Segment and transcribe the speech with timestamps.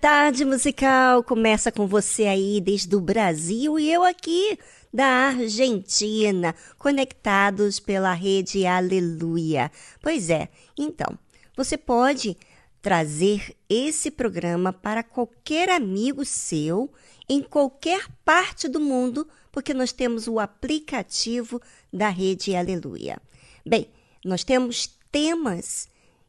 [0.00, 4.58] Tarde musical começa com você aí desde o Brasil e eu aqui
[4.92, 9.70] da Argentina, conectados pela rede Aleluia.
[10.00, 10.48] Pois é,
[10.78, 11.18] então,
[11.54, 12.34] você pode
[12.80, 16.90] trazer esse programa para qualquer amigo seu
[17.28, 21.60] em qualquer parte do mundo, porque nós temos o aplicativo
[21.92, 23.20] da rede Aleluia.
[23.66, 23.86] Bem,
[24.24, 25.88] nós temos temas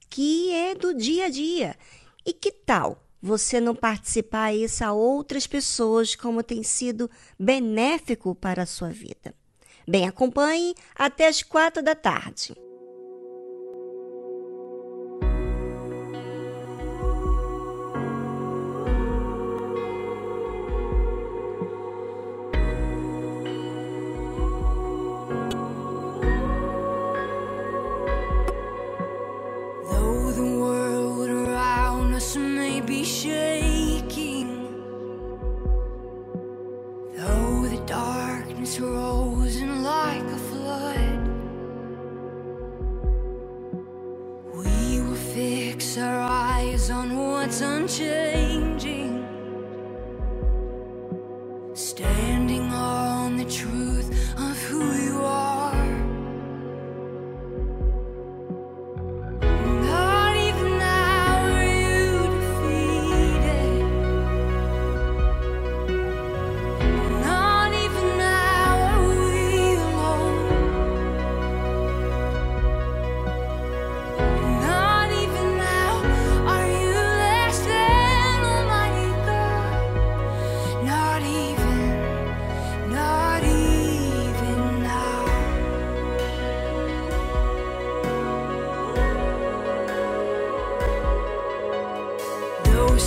[0.09, 1.77] que é do dia a dia.
[2.23, 7.09] E que tal você não participar isso a outras pessoas como tem sido
[7.39, 9.33] benéfico para a sua vida.
[9.87, 12.55] Bem, acompanhe até as quatro da tarde.
[46.01, 48.40] our eyes on what's unchanged.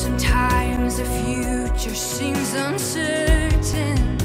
[0.02, 4.18] Sometimes the future seems uncertain.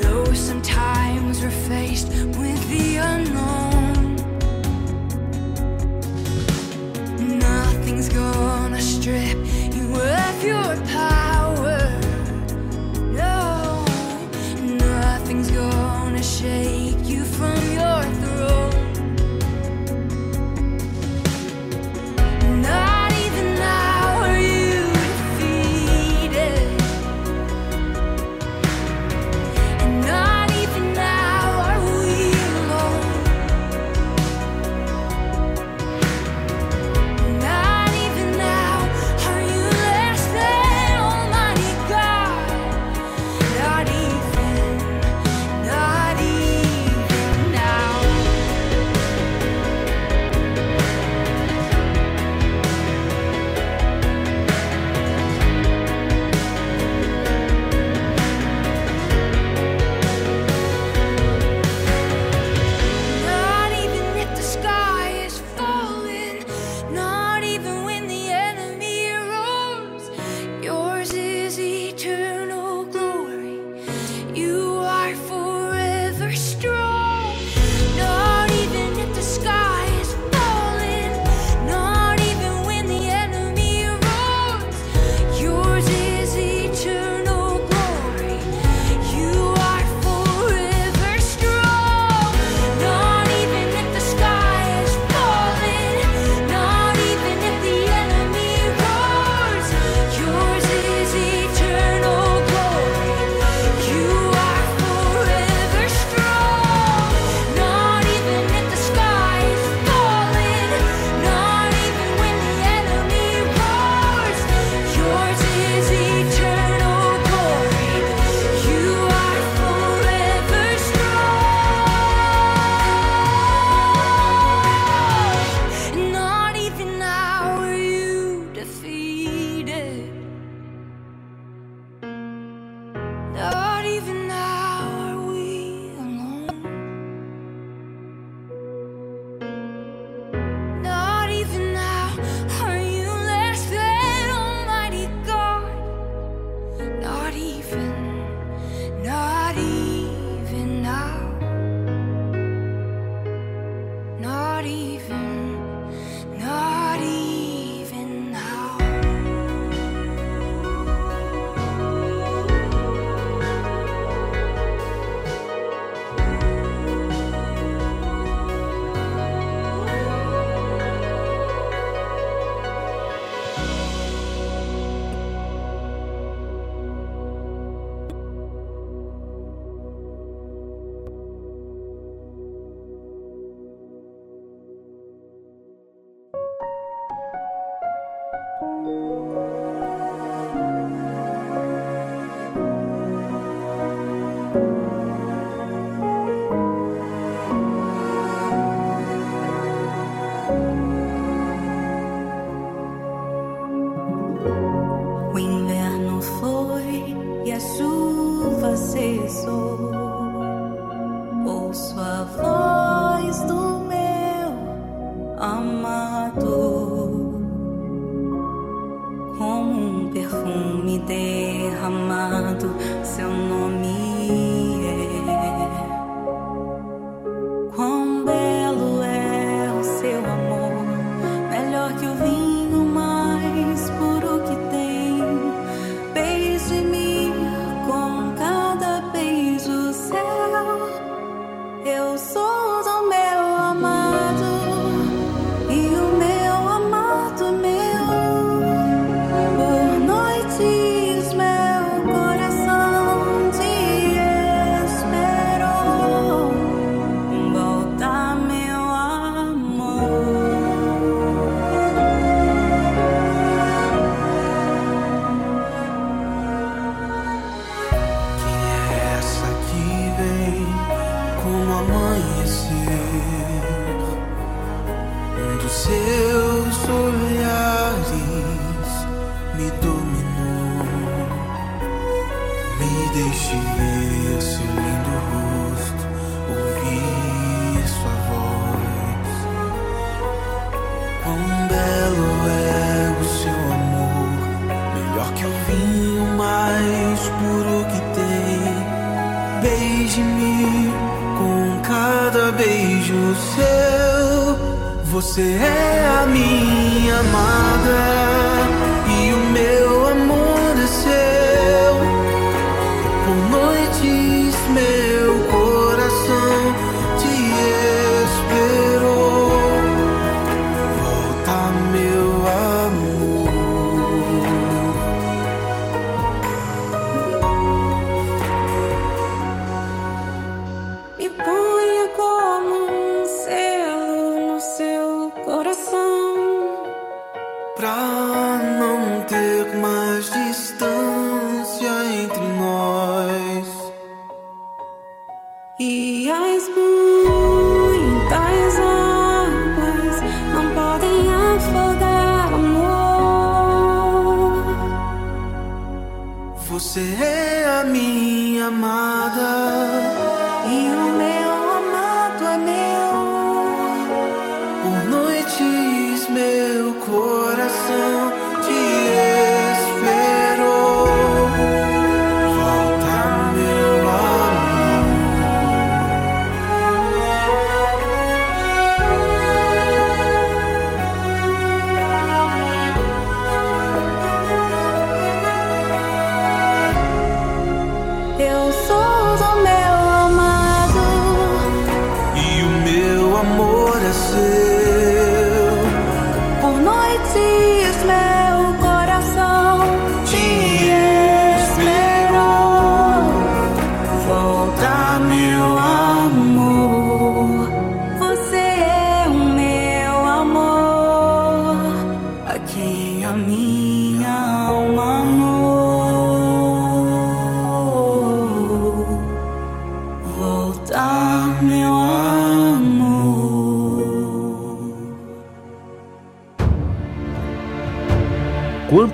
[0.00, 3.69] Though sometimes we're faced with the unknown.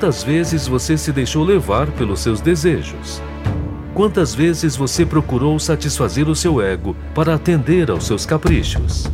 [0.06, 3.20] Quantas vezes você se deixou levar pelos seus desejos?
[3.92, 9.10] Quantas vezes você procurou satisfazer o seu ego para atender aos seus caprichos?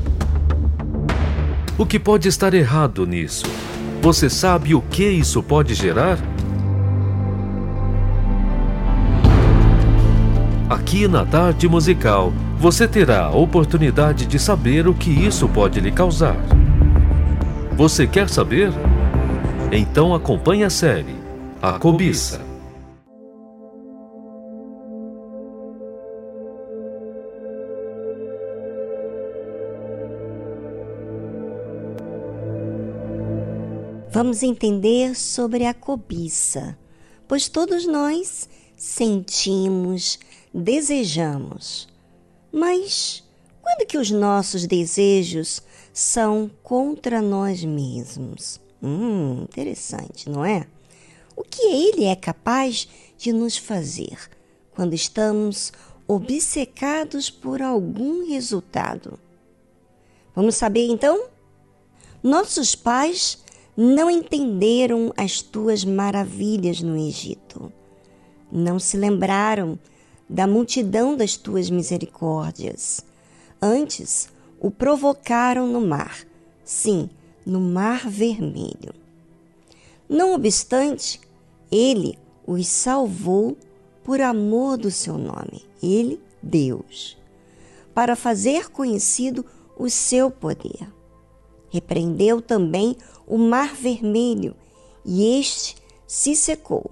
[1.79, 3.47] O que pode estar errado nisso?
[4.03, 6.19] Você sabe o que isso pode gerar?
[10.69, 15.91] Aqui na Tarde Musical, você terá a oportunidade de saber o que isso pode lhe
[15.91, 16.37] causar.
[17.79, 18.71] Você quer saber?
[19.75, 21.17] Então acompanhe a série
[21.63, 22.39] A Cobiça.
[34.11, 36.79] Vamos entender sobre a cobiça,
[37.27, 40.19] pois todos nós sentimos,
[40.53, 41.89] desejamos.
[42.53, 43.25] Mas
[43.63, 45.63] quando que os nossos desejos
[45.95, 48.62] são contra nós mesmos?
[48.83, 50.67] Hum, interessante, não é?
[51.37, 54.19] O que ele é capaz de nos fazer
[54.75, 55.73] quando estamos
[56.09, 59.19] obcecados por algum resultado?
[60.35, 61.27] Vamos saber então?
[62.23, 63.43] Nossos pais
[63.77, 67.73] não entenderam as tuas maravilhas no Egito.
[68.51, 69.79] Não se lembraram
[70.29, 73.01] da multidão das tuas misericórdias.
[73.61, 76.27] Antes, o provocaram no mar,
[76.65, 77.09] sim,
[77.45, 78.95] no mar vermelho.
[80.09, 81.21] Não obstante,
[81.71, 83.57] ele os salvou
[84.03, 87.17] por amor do seu nome, Ele, Deus,
[87.95, 89.45] para fazer conhecido
[89.77, 90.93] o seu poder.
[91.71, 92.97] Repreendeu também
[93.27, 94.55] o mar vermelho,
[95.05, 96.91] e este se secou,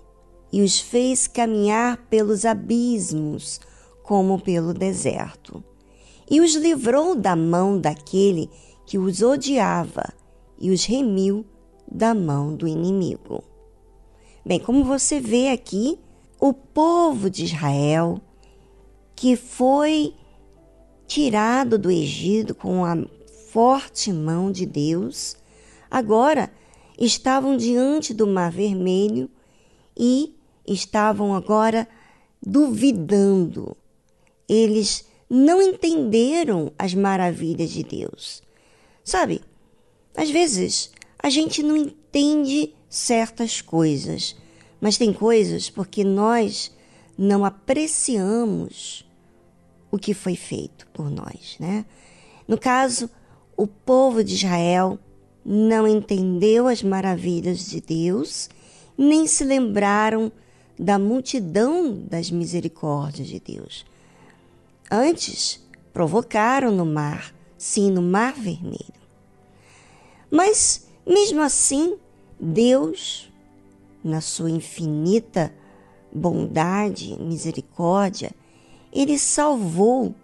[0.52, 3.61] e os fez caminhar pelos abismos,
[4.02, 5.62] como pelo deserto.
[6.30, 8.49] E os livrou da mão daquele
[8.87, 10.14] que os odiava,
[10.61, 11.45] e os remiu
[11.90, 13.43] da mão do inimigo.
[14.45, 15.99] Bem, como você vê aqui,
[16.38, 18.21] o povo de Israel,
[19.14, 20.14] que foi
[21.07, 22.97] tirado do Egito com a
[23.50, 25.37] forte mão de Deus,
[25.90, 26.50] agora
[26.99, 29.29] estavam diante do Mar Vermelho
[29.97, 30.37] e
[30.67, 31.88] estavam agora
[32.40, 33.76] duvidando.
[34.49, 38.43] Eles não entenderam as maravilhas de Deus.
[39.05, 39.43] Sabe,
[40.21, 44.37] às vezes a gente não entende certas coisas,
[44.79, 46.71] mas tem coisas porque nós
[47.17, 49.09] não apreciamos
[49.91, 51.87] o que foi feito por nós, né?
[52.47, 53.09] No caso,
[53.57, 54.99] o povo de Israel
[55.43, 58.50] não entendeu as maravilhas de Deus,
[58.99, 60.31] nem se lembraram
[60.79, 63.87] da multidão das misericórdias de Deus.
[64.91, 69.00] Antes, provocaram no mar, sim, no mar vermelho.
[70.31, 71.97] Mas, mesmo assim,
[72.39, 73.31] Deus,
[74.03, 75.53] na sua infinita
[76.13, 78.33] bondade, misericórdia,
[78.93, 80.15] ele salvou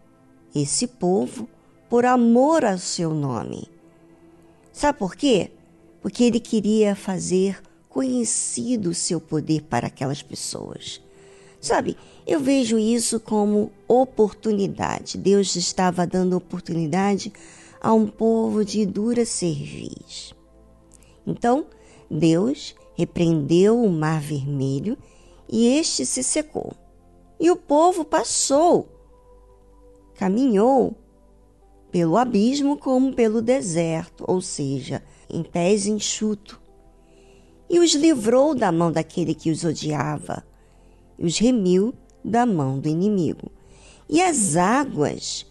[0.55, 1.49] esse povo
[1.89, 3.69] por amor ao seu nome.
[4.73, 5.51] Sabe por quê?
[6.03, 11.01] Porque ele queria fazer conhecido o seu poder para aquelas pessoas.
[11.61, 11.97] Sabe,
[12.27, 15.17] eu vejo isso como oportunidade.
[15.17, 17.33] Deus estava dando oportunidade
[17.81, 20.35] a um povo de dura cerviz.
[21.27, 21.67] Então,
[22.11, 24.97] Deus repreendeu o mar vermelho
[25.49, 26.73] e este se secou.
[27.39, 28.89] E o povo passou,
[30.15, 30.97] caminhou
[31.91, 36.61] pelo abismo como pelo deserto, ou seja, em pés enxuto,
[37.69, 40.45] e os livrou da mão daquele que os odiava,
[41.19, 43.51] e os remiu da mão do inimigo.
[44.09, 45.46] E as águas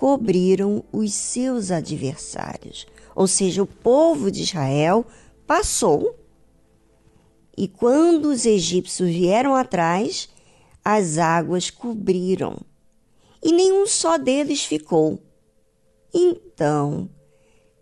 [0.00, 5.04] cobriram os seus adversários, ou seja, o povo de Israel
[5.46, 6.18] passou.
[7.54, 10.30] E quando os egípcios vieram atrás,
[10.82, 12.56] as águas cobriram,
[13.44, 15.20] e nenhum só deles ficou
[16.14, 17.10] então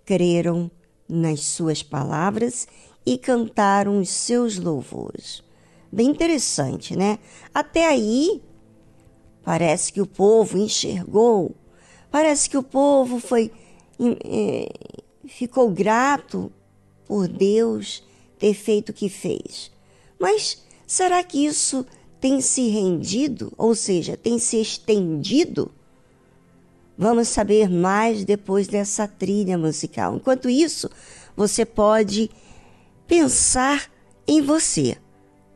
[0.05, 0.69] creram
[1.09, 2.67] nas suas palavras
[3.07, 5.41] e cantaram os seus louvores.
[5.93, 7.21] Bem interessante, né?
[7.55, 8.43] Até aí,
[9.45, 11.55] parece que o povo enxergou,
[12.11, 13.51] parece que o povo foi
[14.25, 14.69] é,
[15.27, 16.53] ficou grato
[17.07, 18.03] por Deus
[18.39, 19.71] ter feito o que fez.
[20.19, 21.85] Mas será que isso
[22.21, 25.71] tem se rendido, ou seja, tem se estendido
[27.01, 30.17] Vamos saber mais depois dessa trilha musical.
[30.17, 30.91] Enquanto isso,
[31.37, 32.29] você pode
[33.07, 33.89] pensar
[34.27, 34.97] em você.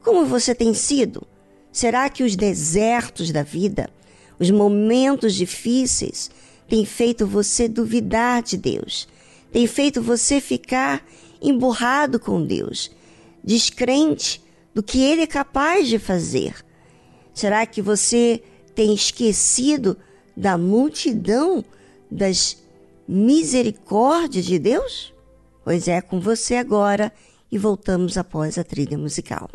[0.05, 1.27] Como você tem sido?
[1.73, 3.91] Será que os desertos da vida,
[4.43, 6.29] os momentos difíceis,
[6.69, 9.09] têm feito você duvidar de Deus?
[9.53, 11.07] Tem feito você ficar
[11.41, 12.91] emburrado com Deus,
[13.45, 14.43] descrente
[14.75, 16.57] do que Ele é capaz de fazer?
[17.33, 18.43] Será que você
[18.75, 19.97] tem esquecido
[20.37, 21.65] da multidão
[22.11, 22.57] das
[23.07, 25.15] misericórdias de Deus?
[25.65, 27.13] Pois é com você agora
[27.51, 29.49] e voltamos após a trilha musical.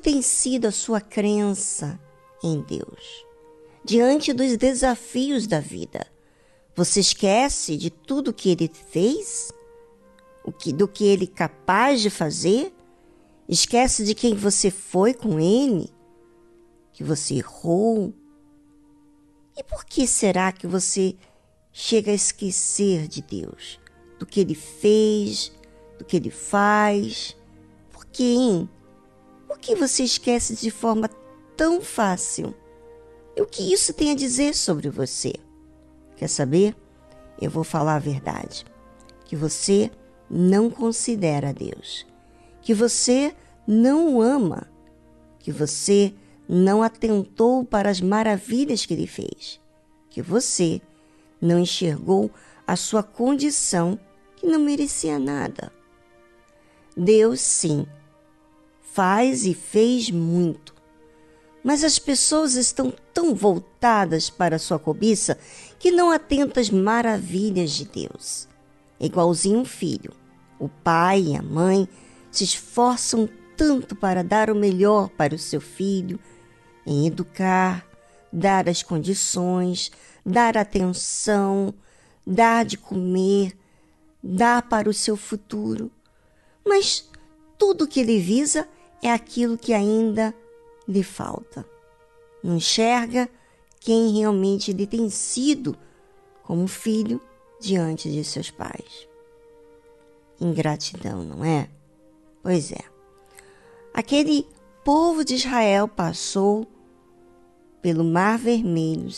[0.00, 2.00] Tem sido a sua crença
[2.42, 3.24] em Deus?
[3.84, 6.06] Diante dos desafios da vida,
[6.74, 9.52] você esquece de tudo que ele fez?
[10.44, 12.74] O que, do que ele é capaz de fazer?
[13.48, 15.90] Esquece de quem você foi com ele?
[16.92, 18.12] Que você errou?
[19.56, 21.16] E por que será que você
[21.72, 23.78] chega a esquecer de Deus?
[24.18, 25.52] Do que ele fez,
[25.98, 27.36] do que ele faz?
[27.90, 28.68] Por quê, hein?
[29.50, 31.10] Por que você esquece de forma
[31.56, 32.54] tão fácil?
[33.34, 35.32] E o que isso tem a dizer sobre você?
[36.14, 36.76] Quer saber?
[37.42, 38.64] Eu vou falar a verdade.
[39.24, 39.90] Que você
[40.30, 42.06] não considera Deus
[42.62, 43.34] que você
[43.66, 44.70] não o ama,
[45.38, 46.14] que você
[46.48, 49.60] não atentou para as maravilhas que ele fez,
[50.08, 50.80] que você
[51.40, 52.30] não enxergou
[52.66, 53.98] a sua condição
[54.36, 55.72] que não merecia nada.
[56.96, 57.86] Deus, sim,
[58.92, 60.74] faz e fez muito,
[61.62, 65.38] mas as pessoas estão tão voltadas para sua cobiça
[65.78, 68.48] que não atentam às maravilhas de Deus.
[68.98, 70.12] É igualzinho um filho.
[70.58, 71.88] O pai e a mãe
[72.30, 76.18] se esforçam tanto para dar o melhor para o seu filho,
[76.86, 77.86] em educar,
[78.32, 79.90] dar as condições,
[80.24, 81.74] dar atenção,
[82.26, 83.56] dar de comer,
[84.22, 85.90] dar para o seu futuro.
[86.66, 87.08] Mas
[87.58, 88.66] tudo que ele visa
[89.02, 90.34] é aquilo que ainda
[90.86, 91.66] lhe falta.
[92.42, 93.28] Não enxerga
[93.78, 95.76] quem realmente ele tem sido
[96.42, 97.20] como filho
[97.60, 99.08] diante de seus pais.
[100.40, 101.68] Ingratidão, não é?
[102.42, 102.82] Pois é.
[103.92, 104.46] Aquele
[104.84, 106.66] povo de Israel passou
[107.82, 109.10] pelo Mar Vermelho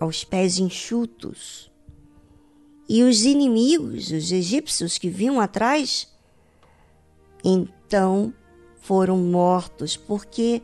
[0.00, 1.70] aos pés enxutos.
[2.88, 6.08] E os inimigos, os egípcios que vinham atrás,
[7.42, 8.32] então
[8.86, 10.62] foram mortos, porque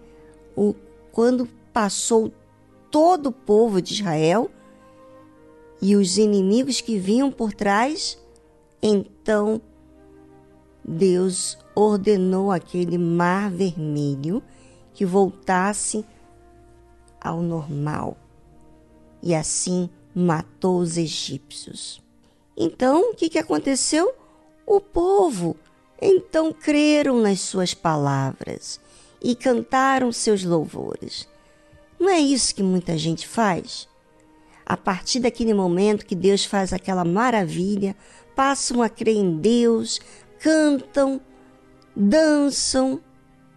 [0.57, 0.77] o,
[1.11, 2.33] quando passou
[2.89, 4.49] todo o povo de Israel
[5.81, 8.17] e os inimigos que vinham por trás,
[8.81, 9.61] então
[10.85, 14.41] Deus ordenou aquele mar vermelho
[14.95, 16.05] que voltasse
[17.21, 18.17] ao normal
[19.21, 22.01] e assim matou os egípcios.
[22.57, 24.15] Então, o que, que aconteceu?
[24.65, 25.57] O povo
[26.03, 28.81] então creram nas suas palavras
[29.23, 31.29] e cantaram seus louvores.
[31.99, 33.89] Não é isso que muita gente faz?
[34.67, 37.95] A partir daquele momento que Deus faz aquela maravilha,
[38.35, 40.01] passam a crer em Deus,
[40.41, 41.21] cantam,
[41.95, 43.01] dançam,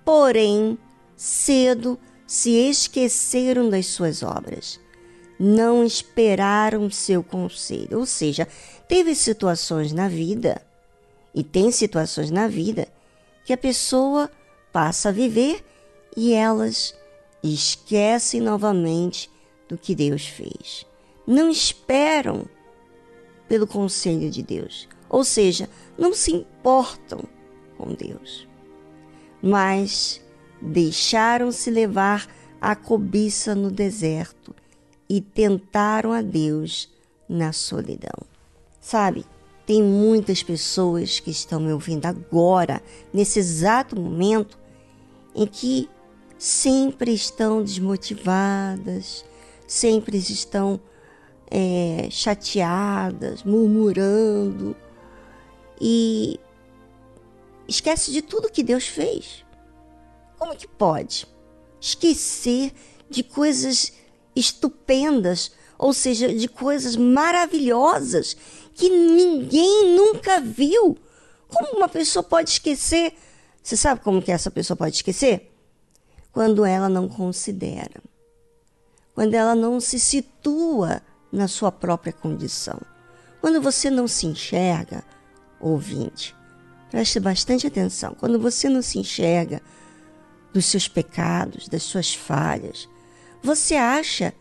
[0.03, 0.77] porém,
[1.15, 4.79] cedo se esqueceram das suas obras.
[5.39, 7.99] Não esperaram seu conselho.
[7.99, 8.47] Ou seja,
[8.87, 10.61] teve situações na vida,
[11.35, 12.87] e tem situações na vida,
[13.43, 14.31] que a pessoa
[14.71, 15.63] passa a viver
[16.15, 16.95] e elas
[17.43, 19.29] esquecem novamente
[19.67, 20.85] do que Deus fez.
[21.27, 22.45] Não esperam
[23.47, 24.87] pelo conselho de Deus.
[25.09, 27.23] Ou seja, não se importam
[27.77, 28.47] com Deus,
[29.41, 30.21] mas
[30.61, 32.27] deixaram-se levar
[32.59, 34.55] à cobiça no deserto
[35.07, 36.89] e tentaram a Deus
[37.29, 38.25] na solidão.
[38.79, 39.25] Sabe,
[39.65, 44.59] tem muitas pessoas que estão me ouvindo agora, nesse exato momento,
[45.33, 45.89] em que
[46.37, 49.25] sempre estão desmotivadas,
[49.67, 50.79] sempre estão
[51.49, 54.75] é, chateadas, murmurando,
[55.81, 56.39] e
[57.67, 59.43] esquece de tudo que Deus fez.
[60.37, 61.27] Como que pode
[61.81, 62.71] esquecer
[63.09, 63.93] de coisas
[64.35, 68.37] estupendas, ou seja, de coisas maravilhosas
[68.75, 70.97] que ninguém nunca viu?
[71.47, 73.13] Como uma pessoa pode esquecer?
[73.63, 75.51] Você sabe como que essa pessoa pode esquecer?
[76.31, 78.03] Quando ela não considera.
[79.13, 82.79] Quando ela não se situa na sua própria condição.
[83.39, 85.03] Quando você não se enxerga,
[85.59, 86.35] ouvinte,
[86.91, 88.13] preste bastante atenção.
[88.19, 89.61] Quando você não se enxerga
[90.53, 92.89] dos seus pecados, das suas falhas,
[93.41, 94.33] você acha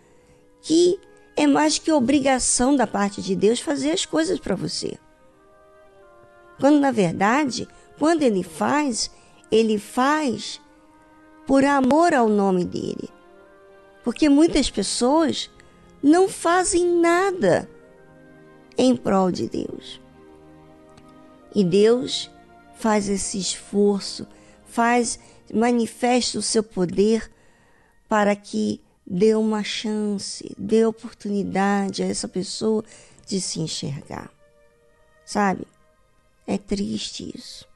[0.61, 0.99] que
[1.37, 4.99] é mais que obrigação da parte de Deus fazer as coisas para você.
[6.61, 7.69] Quando na verdade,
[7.99, 9.11] quando ele faz,
[9.51, 10.61] ele faz
[11.47, 13.09] por amor ao nome dele.
[14.03, 15.51] Porque muitas pessoas
[16.03, 17.69] não fazem nada
[18.77, 20.01] em prol de Deus.
[21.55, 22.31] E Deus
[22.77, 24.27] faz esse esforço,
[24.67, 25.19] faz,
[25.53, 27.31] manifesta o seu poder
[28.09, 32.85] para que dê uma chance, dê oportunidade a essa pessoa
[33.27, 34.31] de se enxergar.
[35.25, 35.67] Sabe?
[36.47, 37.67] É triste isso.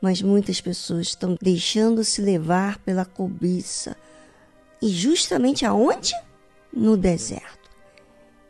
[0.00, 3.96] Mas muitas pessoas estão deixando-se levar pela cobiça.
[4.80, 6.14] E justamente aonde?
[6.72, 7.70] No deserto.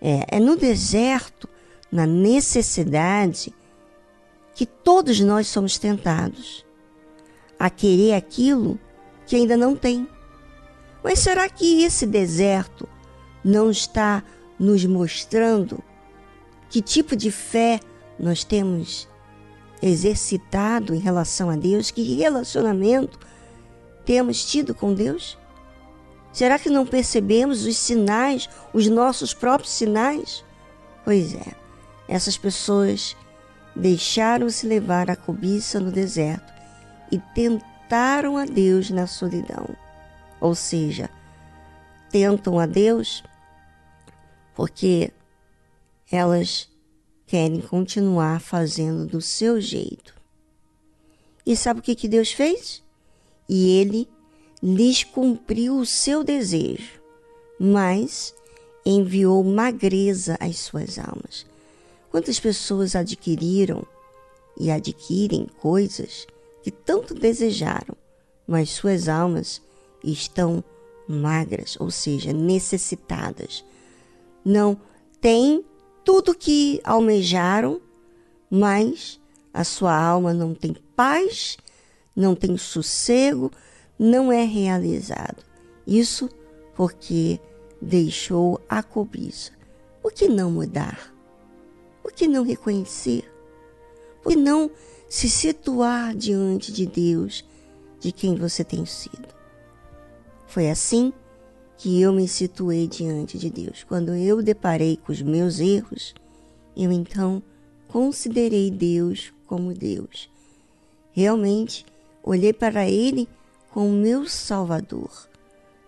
[0.00, 1.48] É, é no deserto,
[1.90, 3.52] na necessidade,
[4.54, 6.64] que todos nós somos tentados
[7.58, 8.78] a querer aquilo
[9.26, 10.06] que ainda não tem.
[11.02, 12.88] Mas será que esse deserto
[13.44, 14.22] não está
[14.58, 15.82] nos mostrando
[16.68, 17.80] que tipo de fé
[18.18, 19.08] nós temos
[19.82, 21.90] exercitado em relação a Deus?
[21.90, 23.18] Que relacionamento
[24.04, 25.38] temos tido com Deus?
[26.32, 30.44] Será que não percebemos os sinais, os nossos próprios sinais?
[31.04, 31.54] Pois é,
[32.06, 33.16] essas pessoas
[33.74, 36.52] deixaram-se levar à cobiça no deserto
[37.10, 39.66] e tentaram a Deus na solidão.
[40.40, 41.11] Ou seja,
[42.11, 43.22] tentam a Deus
[44.55, 45.12] porque
[46.11, 46.68] elas
[47.26, 50.14] querem continuar fazendo do seu jeito.
[51.46, 52.83] E sabe o que, que Deus fez?
[53.48, 54.09] E ele
[54.62, 57.00] lhes cumpriu o seu desejo,
[57.59, 58.35] mas
[58.85, 61.46] enviou magreza às suas almas.
[62.11, 63.87] Quantas pessoas adquiriram
[64.59, 66.26] e adquirem coisas
[66.62, 67.96] que tanto desejaram,
[68.46, 69.62] mas suas almas
[70.02, 70.62] estão
[71.08, 73.64] magras, ou seja, necessitadas.
[74.44, 74.80] Não
[75.20, 75.64] têm
[76.04, 77.80] tudo que almejaram,
[78.50, 79.20] mas
[79.52, 81.56] a sua alma não tem paz,
[82.14, 83.50] não tem sossego,
[83.98, 85.42] não é realizado.
[85.86, 86.28] Isso
[86.74, 87.40] porque
[87.80, 89.52] deixou a cobiça.
[90.00, 91.12] Por que não mudar?
[92.02, 93.30] Por que não reconhecer?
[94.22, 94.70] Por que não
[95.08, 97.44] se situar diante de Deus,
[97.98, 99.39] de quem você tem sido?
[100.50, 101.12] Foi assim
[101.76, 103.84] que eu me situei diante de Deus.
[103.84, 106.12] Quando eu deparei com os meus erros,
[106.76, 107.40] eu então
[107.86, 110.28] considerei Deus como Deus.
[111.12, 111.86] Realmente
[112.20, 113.28] olhei para Ele
[113.70, 115.28] como meu Salvador,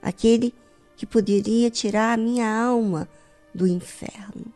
[0.00, 0.54] aquele
[0.96, 3.08] que poderia tirar a minha alma
[3.52, 4.46] do inferno.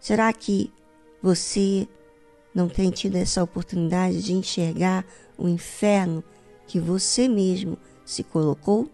[0.00, 0.72] Será que
[1.22, 1.86] você
[2.52, 5.06] não tem tido essa oportunidade de enxergar
[5.38, 6.24] o inferno
[6.66, 8.90] que você mesmo se colocou?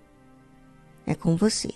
[1.06, 1.72] É com você.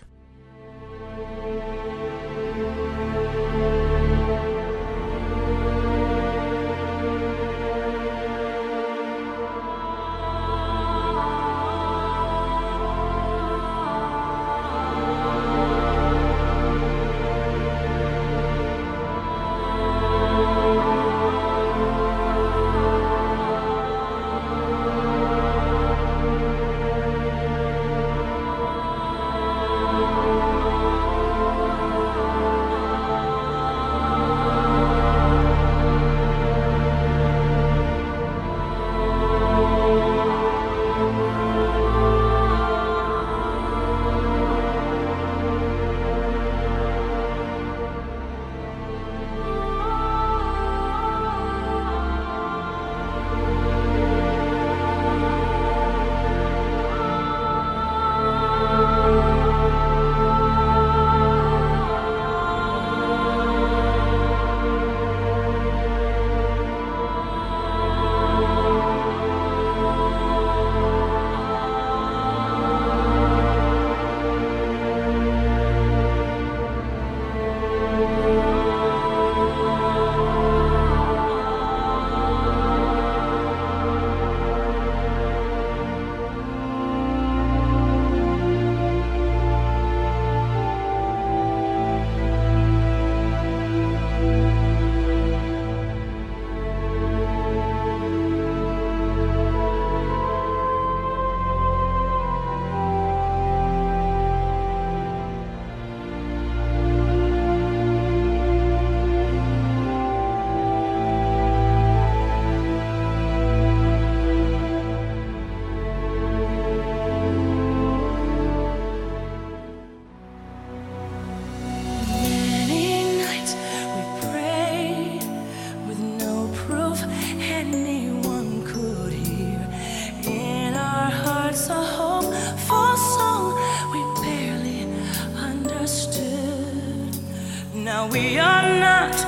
[138.11, 139.28] we are not.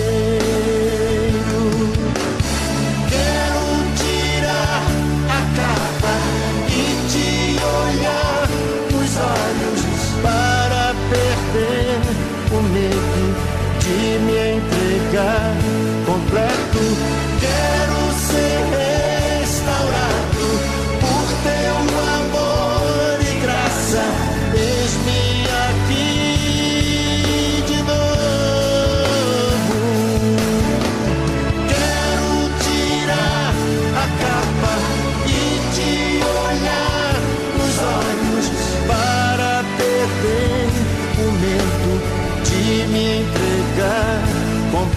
[13.99, 15.60] De me entregar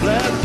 [0.05, 0.44] Senhor.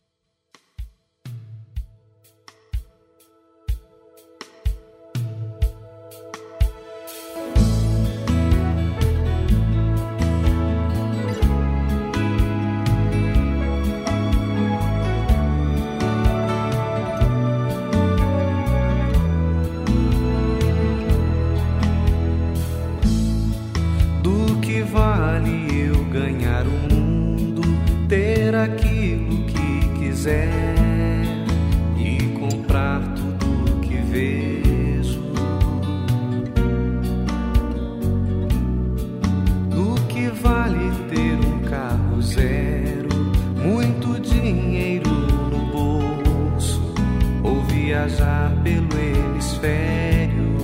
[48.01, 50.57] viajar pelo hemisfério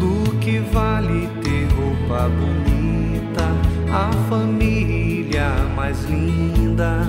[0.00, 3.44] do que vale ter roupa bonita,
[3.92, 7.02] a família mais linda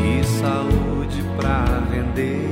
[0.00, 2.45] e saúde pra vender.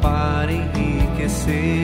[0.00, 1.79] Para enriquecer.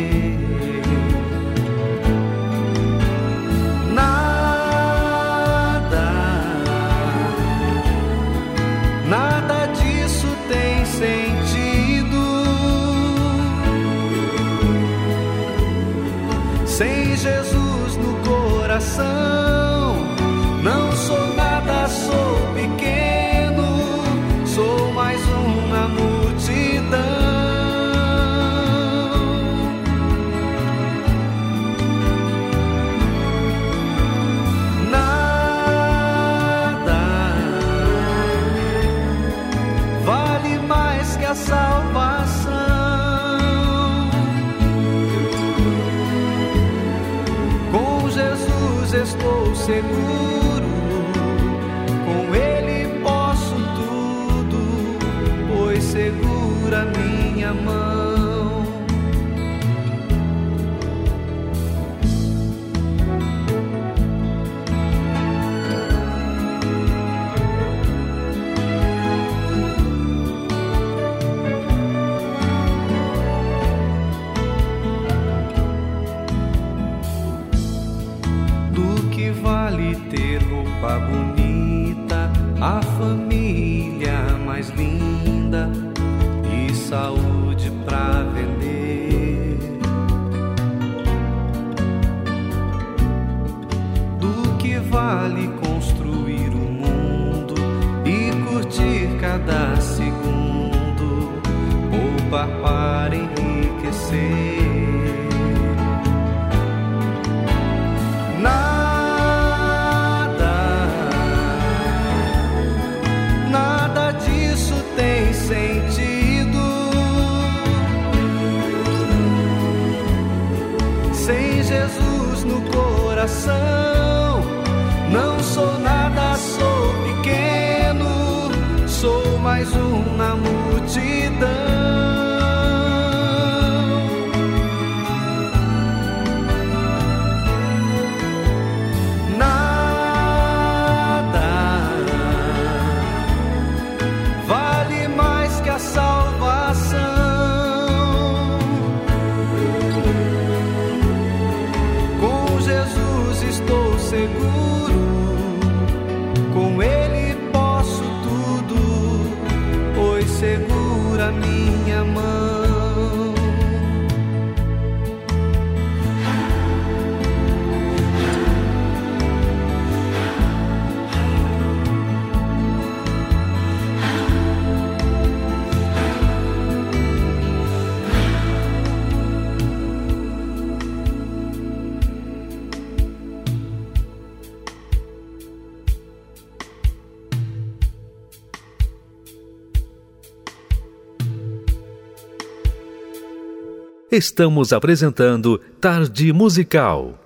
[194.16, 197.18] Estamos apresentando Tarde Musical.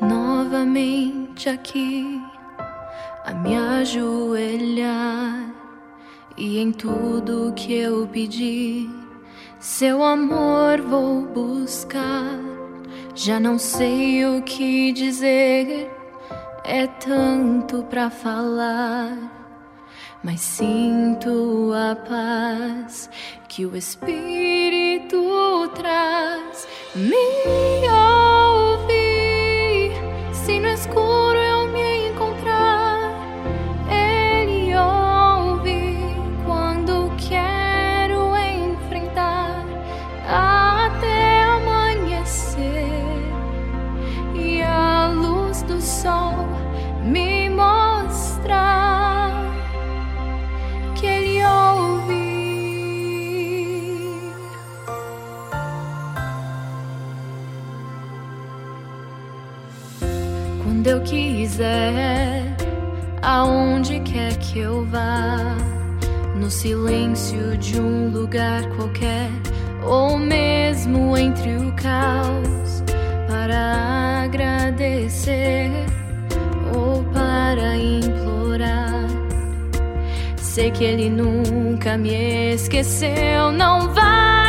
[0.00, 2.18] Novamente aqui
[3.26, 5.47] a me ajoelhar
[6.38, 8.88] e em tudo que eu pedi,
[9.58, 12.38] seu amor vou buscar.
[13.14, 15.90] Já não sei o que dizer,
[16.64, 19.18] é tanto para falar,
[20.22, 23.10] mas sinto a paz
[23.48, 25.18] que o Espírito
[25.74, 26.68] traz.
[26.94, 27.88] Me
[61.58, 62.44] quiser,
[63.20, 65.56] aonde quer que eu vá,
[66.36, 69.28] no silêncio de um lugar qualquer,
[69.84, 72.84] ou mesmo entre o caos,
[73.26, 75.72] para agradecer
[76.72, 79.08] ou para implorar.
[80.36, 84.47] Sei que Ele nunca me esqueceu, não vai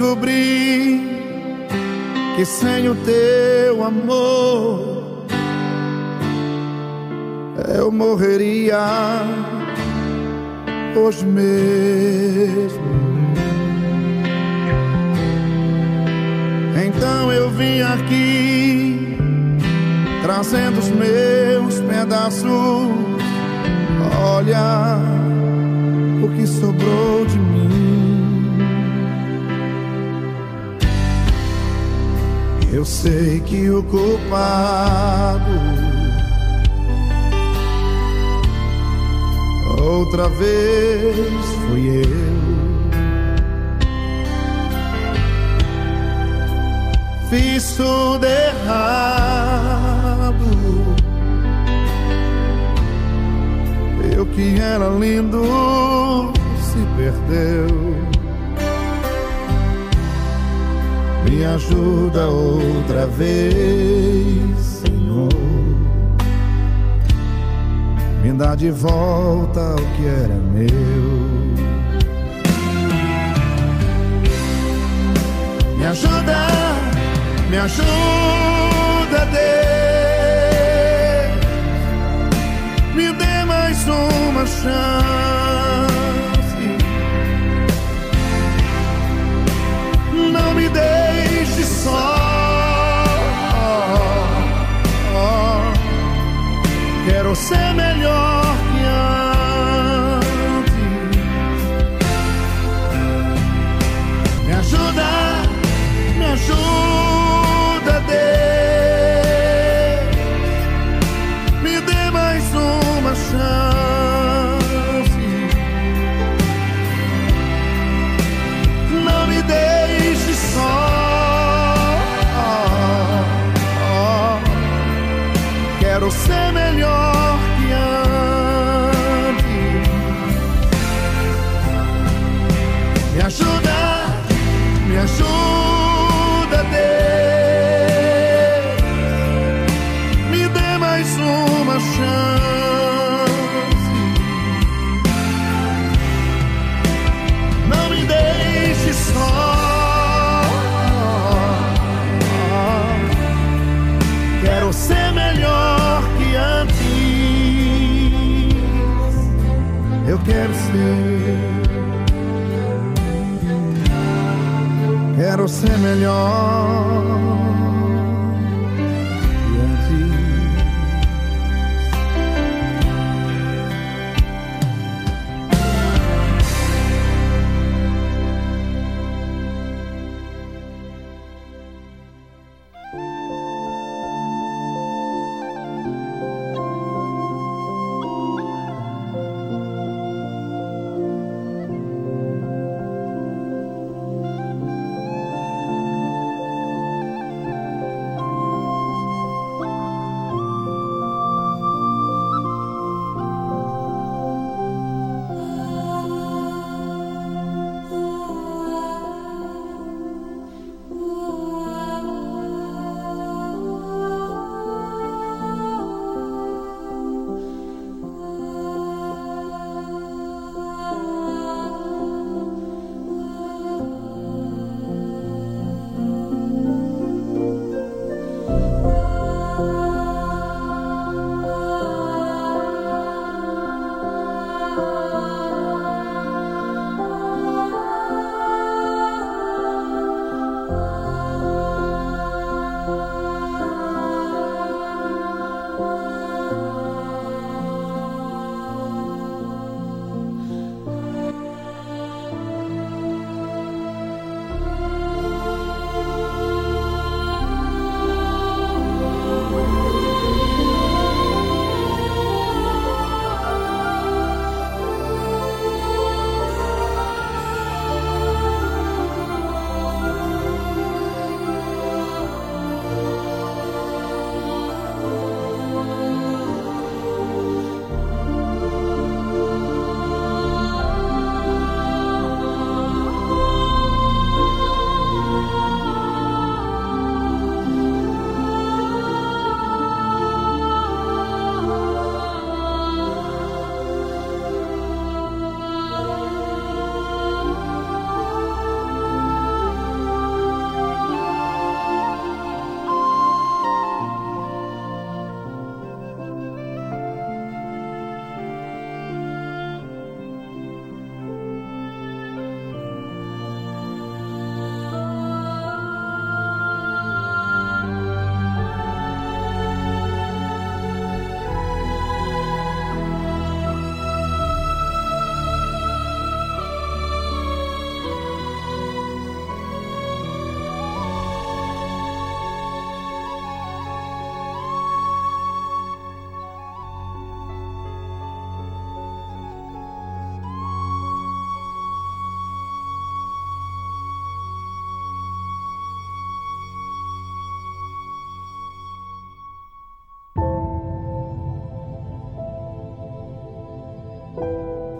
[0.00, 0.39] descobri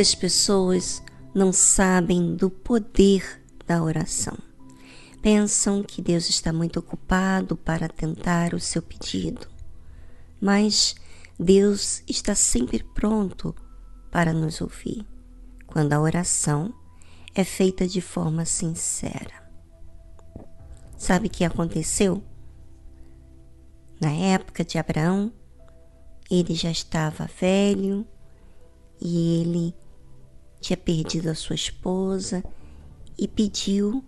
[0.00, 1.02] Muitas pessoas
[1.34, 4.34] não sabem do poder da oração.
[5.20, 9.46] Pensam que Deus está muito ocupado para tentar o seu pedido,
[10.40, 10.94] mas
[11.38, 13.54] Deus está sempre pronto
[14.10, 15.04] para nos ouvir
[15.66, 16.72] quando a oração
[17.34, 19.52] é feita de forma sincera.
[20.96, 22.24] Sabe o que aconteceu?
[24.00, 25.30] Na época de Abraão,
[26.30, 28.06] ele já estava velho
[28.98, 29.74] e ele
[30.60, 32.44] tinha perdido a sua esposa
[33.18, 34.04] e pediu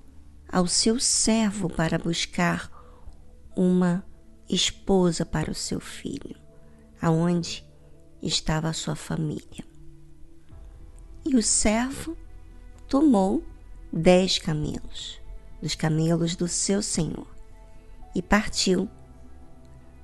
[0.50, 2.70] ao seu servo para buscar
[3.56, 4.04] uma
[4.48, 6.36] esposa para o seu filho,
[7.00, 7.64] aonde
[8.22, 9.64] estava a sua família.
[11.24, 12.16] E o servo
[12.86, 13.42] tomou
[13.92, 15.20] dez camelos,
[15.60, 17.28] dos camelos do seu senhor,
[18.14, 18.88] e partiu,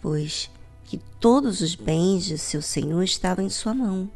[0.00, 0.50] pois
[0.84, 4.10] que todos os bens de seu senhor estavam em sua mão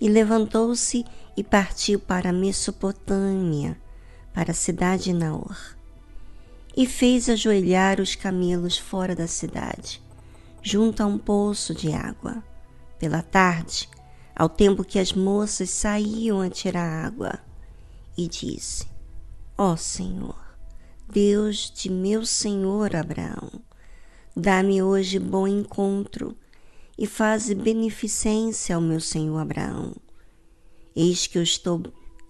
[0.00, 1.04] e levantou-se
[1.36, 3.76] e partiu para a Mesopotâmia,
[4.32, 5.76] para a cidade de Naor.
[6.76, 10.02] E fez ajoelhar os camelos fora da cidade,
[10.62, 12.42] junto a um poço de água.
[12.98, 13.88] Pela tarde,
[14.34, 17.38] ao tempo que as moças saíam a tirar água,
[18.16, 18.86] e disse:
[19.56, 20.38] Ó oh Senhor,
[21.08, 23.50] Deus de meu senhor Abraão,
[24.36, 26.36] dá-me hoje bom encontro
[26.98, 29.94] e faze beneficência ao meu senhor Abraão.
[30.96, 31.80] Eis que eu estou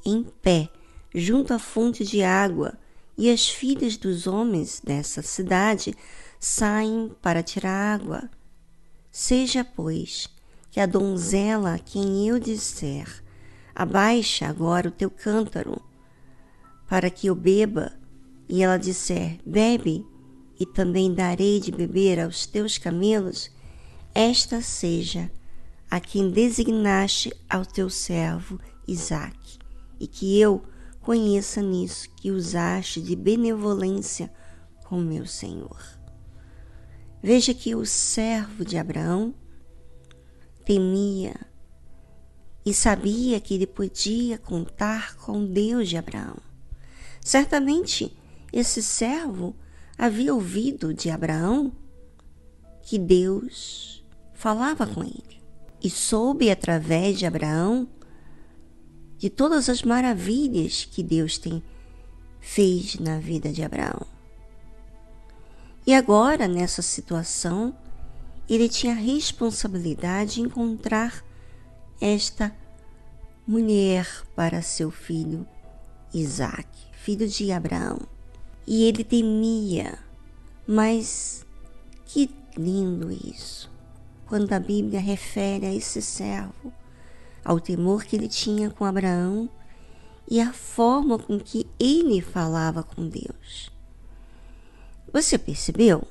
[0.05, 0.69] em pé
[1.15, 2.79] junto à fonte de água,
[3.17, 5.95] e as filhas dos homens dessa cidade
[6.39, 8.31] saem para tirar água.
[9.11, 10.29] Seja, pois,
[10.71, 13.25] que a donzela a quem eu disser,
[13.75, 15.81] abaixa agora o teu cântaro,
[16.87, 17.93] para que eu beba,
[18.49, 20.07] e ela disser, bebe,
[20.61, 23.51] e também darei de beber aos teus camelos,
[24.15, 25.31] esta seja
[25.91, 29.59] a quem designaste ao teu servo Isaque,
[29.99, 30.63] e que eu
[31.01, 34.31] conheça nisso que usaste de benevolência
[34.85, 35.81] com meu Senhor.
[37.23, 39.35] Veja que o servo de Abraão
[40.65, 41.35] temia
[42.65, 46.37] e sabia que ele podia contar com Deus de Abraão.
[47.21, 48.17] Certamente
[48.53, 49.57] esse servo
[49.97, 51.73] havia ouvido de Abraão
[52.83, 53.98] que Deus
[54.39, 55.43] falava com ele
[55.83, 57.89] e soube através de Abraão
[59.19, 61.61] de todas as maravilhas que Deus tem
[62.39, 64.07] fez na vida de Abraão.
[65.85, 67.77] E agora, nessa situação,
[68.49, 71.25] ele tinha a responsabilidade de encontrar
[72.01, 72.55] esta
[73.45, 75.45] mulher para seu filho
[76.15, 77.99] Isaac, filho de Abraão.
[78.65, 79.99] E ele temia,
[80.65, 81.45] mas
[82.07, 83.78] que lindo isso!
[84.29, 86.73] Quando a Bíblia refere a esse servo,
[87.45, 89.49] ao temor que ele tinha com Abraão
[90.31, 93.71] e a forma com que ele falava com Deus.
[95.13, 96.07] Você percebeu?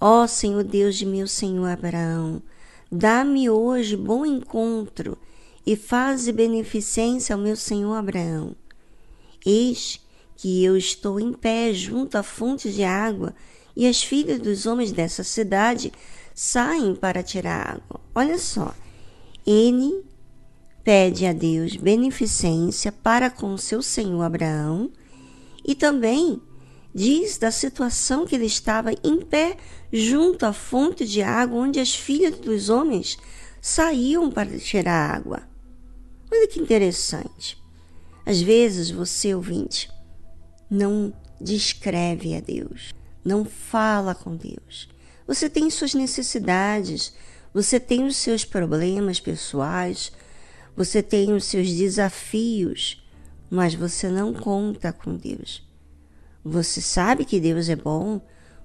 [0.00, 2.42] Ó oh, Senhor Deus de meu Senhor Abraão,
[2.90, 5.18] dá-me hoje bom encontro
[5.66, 8.56] e faze beneficência ao meu Senhor Abraão.
[9.44, 10.00] Eis
[10.36, 13.34] que eu estou em pé junto à fonte de água,
[13.76, 15.92] e as filhas dos homens dessa cidade
[16.40, 18.00] saem para tirar água.
[18.14, 18.72] Olha só,
[19.44, 20.04] ele
[20.84, 24.88] pede a Deus beneficência para com seu senhor Abraão
[25.66, 26.40] e também
[26.94, 29.56] diz da situação que ele estava em pé
[29.92, 33.18] junto à fonte de água onde as filhas dos homens
[33.60, 35.42] saíam para tirar água.
[36.32, 37.60] Olha que interessante.
[38.24, 39.90] Às vezes você, ouvinte,
[40.70, 44.88] não descreve a Deus, não fala com Deus.
[45.28, 47.12] Você tem suas necessidades,
[47.52, 50.10] você tem os seus problemas pessoais,
[50.74, 53.06] você tem os seus desafios,
[53.50, 55.62] mas você não conta com Deus.
[56.42, 58.22] Você sabe que Deus é bom,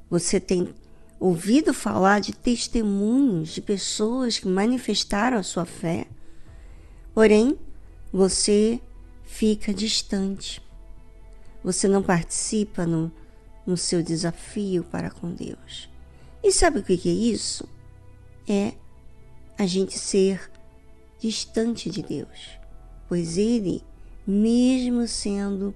[0.09, 0.73] você tem
[1.19, 6.07] ouvido falar de testemunhos de pessoas que manifestaram a sua fé,
[7.13, 7.59] porém
[8.09, 8.79] você
[9.25, 10.61] fica distante.
[11.61, 13.11] Você não participa no,
[13.67, 15.91] no seu desafio para com Deus.
[16.43, 17.67] E sabe o que é isso?
[18.47, 18.73] É
[19.57, 20.51] a gente ser
[21.17, 22.59] distante de Deus,
[23.07, 23.81] pois Ele,
[24.27, 25.73] mesmo sendo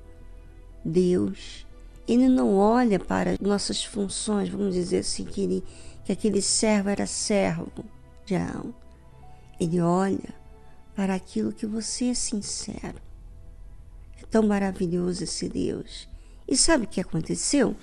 [0.83, 1.65] Deus,
[2.05, 5.63] Ele não olha para nossas funções, vamos dizer assim, que, ele,
[6.03, 7.71] que aquele servo era servo
[8.25, 8.75] de Arão.
[9.59, 10.35] Ele olha
[10.93, 12.99] para aquilo que você é sincero.
[14.21, 16.09] É tão maravilhoso esse Deus.
[16.47, 17.75] E sabe o que aconteceu?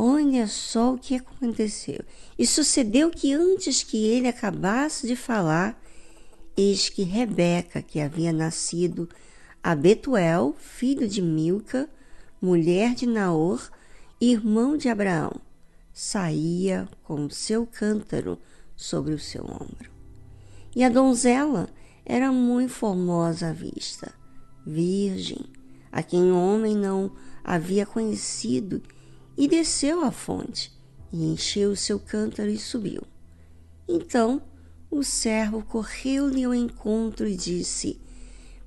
[0.00, 2.04] Olha só o que aconteceu.
[2.38, 5.76] E sucedeu que antes que ele acabasse de falar,
[6.56, 9.08] eis que Rebeca, que havia nascido
[9.60, 11.90] a Betuel, filho de Milca,
[12.40, 13.68] mulher de Naor,
[14.20, 15.32] irmão de Abraão,
[15.92, 18.38] saía com o seu cântaro
[18.76, 19.90] sobre o seu ombro.
[20.76, 21.68] E a donzela
[22.06, 24.14] era muito formosa à vista,
[24.64, 25.44] virgem,
[25.90, 27.10] a quem o homem não
[27.42, 28.80] havia conhecido
[29.38, 30.76] e desceu à fonte,
[31.12, 33.02] e encheu o seu cântaro e subiu.
[33.88, 34.42] Então
[34.90, 38.00] o servo correu-lhe ao encontro e disse: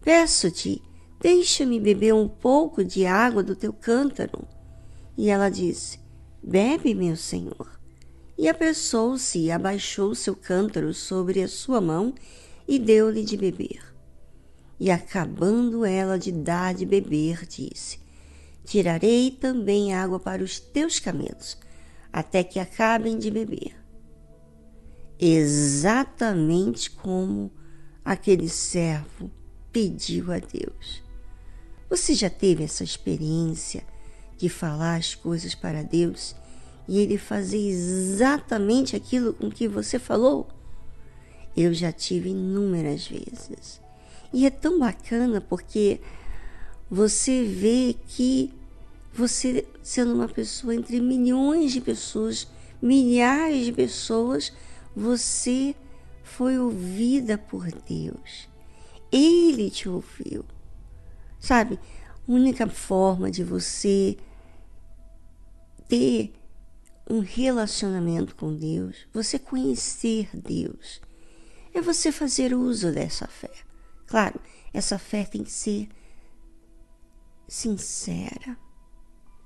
[0.01, 0.81] Peço-te,
[1.19, 4.47] deixa-me beber um pouco de água do teu cântaro.
[5.17, 5.99] E ela disse:
[6.41, 7.79] Bebe, meu senhor.
[8.37, 12.15] E apressou-se e abaixou seu cântaro sobre a sua mão
[12.65, 13.93] e deu-lhe de beber.
[14.79, 18.00] E acabando ela de dar de beber, disse:
[18.71, 21.57] Tirarei também água para os teus camelos,
[22.09, 23.75] até que acabem de beber.
[25.19, 27.51] Exatamente como
[28.05, 29.29] aquele servo
[29.73, 31.03] pediu a Deus.
[31.89, 33.83] Você já teve essa experiência
[34.37, 36.33] de falar as coisas para Deus
[36.87, 40.47] e ele fazer exatamente aquilo com que você falou?
[41.57, 43.81] Eu já tive inúmeras vezes.
[44.31, 45.99] E é tão bacana porque
[46.89, 48.60] você vê que
[49.13, 52.47] você, sendo uma pessoa entre milhões de pessoas,
[52.81, 54.53] milhares de pessoas,
[54.95, 55.75] você
[56.23, 58.49] foi ouvida por Deus.
[59.11, 60.45] Ele te ouviu.
[61.39, 61.79] Sabe,
[62.27, 64.17] única forma de você
[65.89, 66.33] ter
[67.09, 71.01] um relacionamento com Deus, você conhecer Deus,
[71.73, 73.51] é você fazer uso dessa fé.
[74.07, 74.39] Claro,
[74.73, 75.89] essa fé tem que ser
[77.47, 78.57] sincera,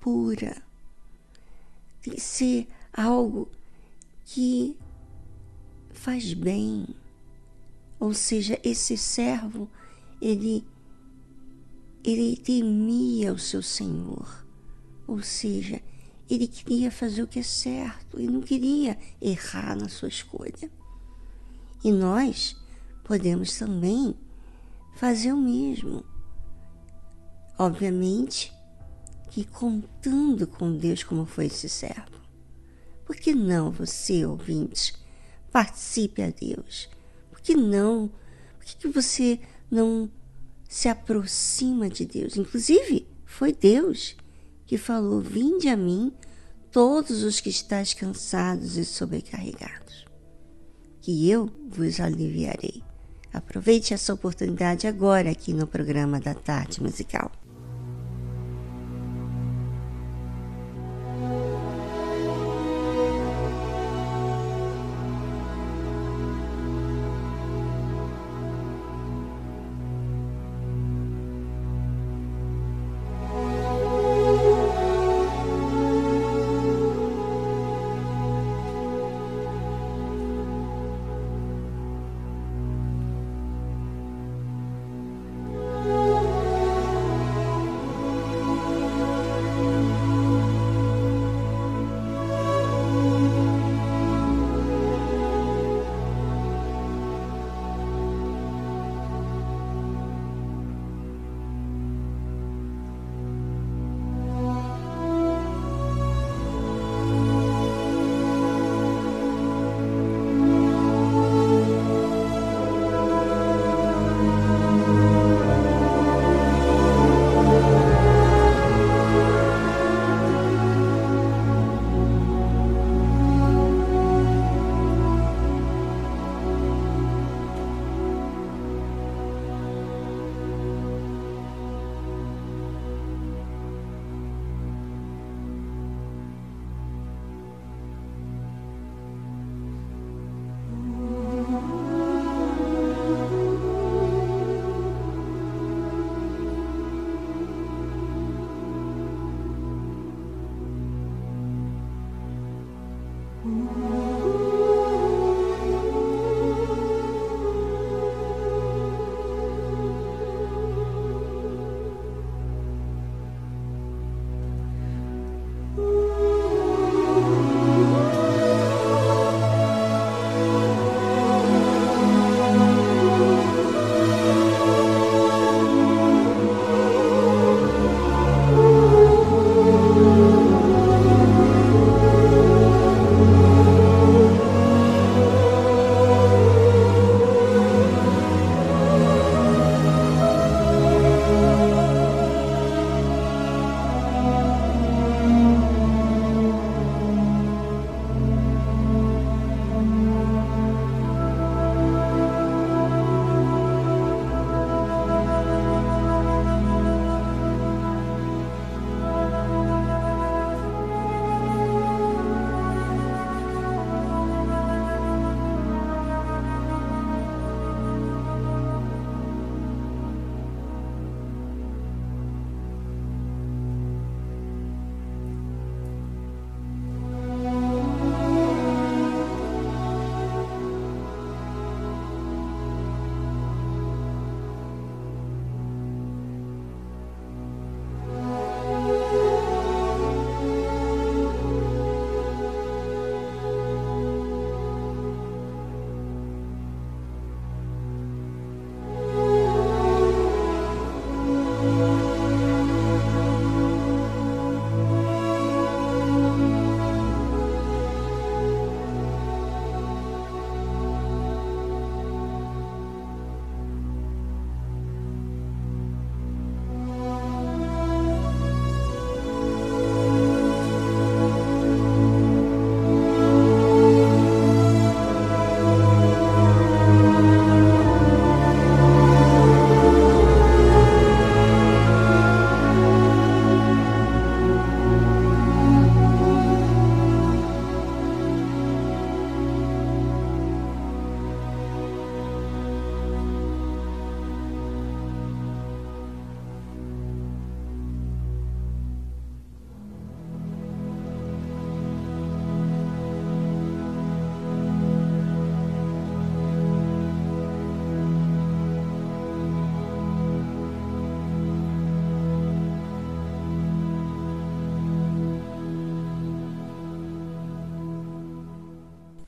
[0.05, 0.61] pura.
[1.99, 3.49] Tem que ser algo
[4.23, 4.77] que
[5.91, 6.85] faz bem.
[7.99, 9.67] Ou seja, esse servo,
[10.21, 10.63] ele
[12.03, 14.45] ele temia o seu Senhor.
[15.07, 15.81] Ou seja,
[16.29, 20.69] ele queria fazer o que é certo e não queria errar na sua escolha.
[21.83, 22.55] E nós
[23.03, 24.15] podemos também
[24.93, 26.05] fazer o mesmo
[27.57, 28.53] Obviamente
[29.35, 32.21] que contando com Deus como foi esse servo.
[33.03, 34.93] Por que não você, ouvinte,
[35.51, 36.89] participe a Deus?
[37.29, 38.09] Por que não?
[38.57, 39.37] Por que, que você
[39.69, 40.09] não
[40.69, 42.37] se aproxima de Deus?
[42.37, 44.15] Inclusive, foi Deus
[44.65, 46.13] que falou: Vinde a mim,
[46.71, 50.05] todos os que estáis cansados e sobrecarregados,
[51.01, 52.81] que eu vos aliviarei.
[53.33, 57.29] Aproveite essa oportunidade agora aqui no programa da Tarde Musical.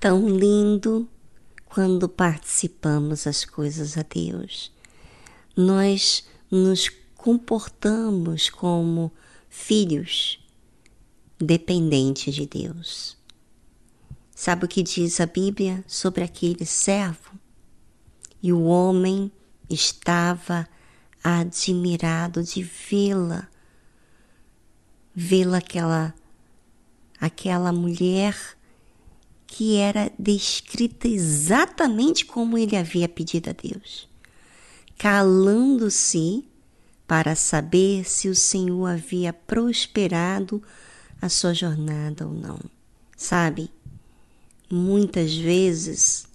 [0.08, 1.06] Tão lindo
[1.66, 4.72] quando participamos as coisas a Deus.
[5.54, 9.12] Nós nos comportamos como
[9.50, 10.40] filhos
[11.38, 13.18] dependentes de Deus.
[14.34, 17.38] Sabe o que diz a Bíblia sobre aquele servo?
[18.42, 19.30] E o homem
[19.70, 20.70] estava
[21.22, 23.50] admirado de vê-la,
[25.14, 26.16] vê-la aquela
[27.20, 28.57] aquela mulher
[29.48, 34.08] que era descrita exatamente como ele havia pedido a Deus,
[34.98, 36.44] calando-se
[37.08, 40.62] para saber se o Senhor havia prosperado
[41.22, 42.60] a sua jornada ou não.
[43.16, 43.72] Sabe,
[44.70, 46.28] muitas vezes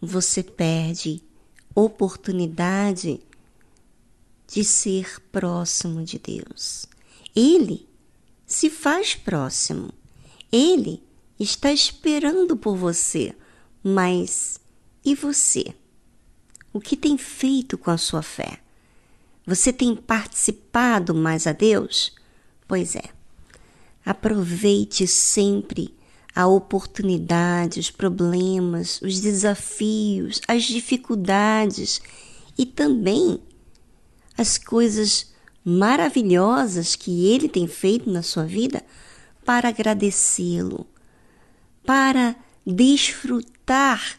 [0.00, 1.22] você perde
[1.74, 3.20] oportunidade
[4.46, 6.86] de ser próximo de Deus.
[7.34, 7.88] Ele
[8.46, 9.92] se faz próximo.
[10.52, 11.02] Ele
[11.38, 13.34] está esperando por você.
[13.82, 14.58] Mas
[15.04, 15.74] e você?
[16.72, 18.58] O que tem feito com a sua fé?
[19.46, 22.12] Você tem participado mais a Deus?
[22.66, 23.04] Pois é.
[24.04, 25.94] Aproveite sempre
[26.34, 32.00] a oportunidade, os problemas, os desafios, as dificuldades
[32.58, 33.40] e também
[34.36, 35.32] as coisas
[35.64, 38.84] maravilhosas que Ele tem feito na sua vida
[39.44, 40.86] para agradecê-lo
[41.86, 42.36] para
[42.66, 44.18] desfrutar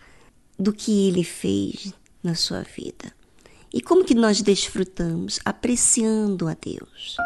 [0.58, 3.14] do que ele fez na sua vida.
[3.74, 5.40] E como que nós desfrutamos?
[5.46, 7.18] Apreciando a Deus.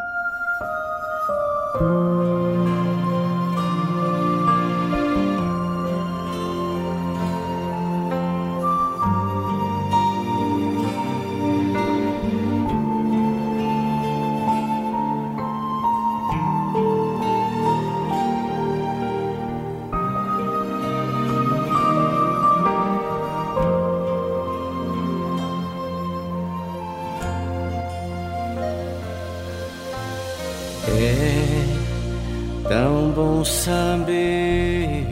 [33.46, 35.06] Saber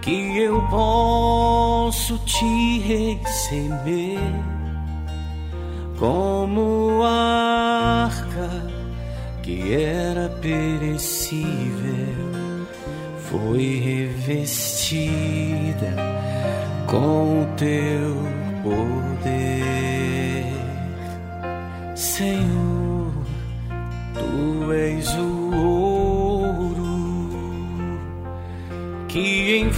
[0.00, 4.18] que eu posso te receber
[5.98, 8.50] como arca
[9.42, 11.46] que era perecível
[13.30, 13.80] foi
[14.18, 15.02] revestida
[16.86, 18.16] com o teu
[18.62, 19.24] poder,
[21.94, 22.61] Senhor.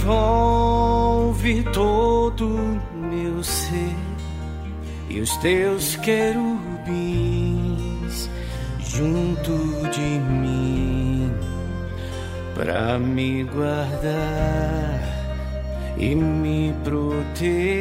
[0.05, 2.47] Envolve todo
[2.93, 3.95] meu ser
[5.09, 6.59] e os teus querubins
[8.79, 9.51] junto
[9.89, 11.33] de mim
[12.53, 15.01] para me guardar
[15.97, 17.75] e me proteger.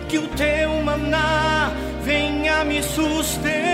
[0.08, 1.72] que o teu maná
[2.04, 3.69] venha me sustentar,